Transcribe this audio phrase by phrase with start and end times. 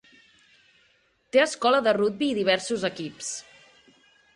[1.37, 3.33] Té escola de rugbi i diversos equips.